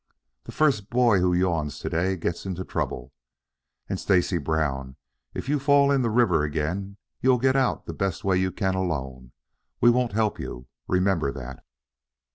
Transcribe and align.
"The 0.45 0.51
first 0.51 0.89
boy 0.89 1.19
who 1.19 1.31
yawns 1.31 1.77
to 1.77 1.87
day 1.87 2.15
gets 2.17 2.43
into 2.47 2.65
trouble. 2.65 3.13
And 3.87 3.99
Stacy 3.99 4.39
Brown, 4.39 4.95
if 5.35 5.47
you 5.47 5.59
fall 5.59 5.91
in 5.91 6.01
the 6.01 6.09
river 6.09 6.41
again 6.43 6.97
you'll 7.21 7.37
get 7.37 7.55
out 7.55 7.85
the 7.85 7.93
best 7.93 8.23
way 8.23 8.37
you 8.37 8.51
can 8.51 8.73
alone. 8.73 9.31
We 9.79 9.91
won't 9.91 10.13
help 10.13 10.39
you, 10.39 10.65
remember 10.87 11.31
that." 11.33 11.63